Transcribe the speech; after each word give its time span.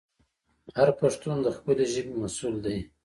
هر 0.77 0.89
پښتون 0.99 1.37
د 1.41 1.47
خپلې 1.57 1.85
ژبې 1.93 2.13
مسوول 2.21 2.55
دی. 2.65 2.77